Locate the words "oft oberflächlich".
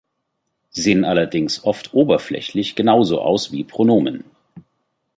1.63-2.73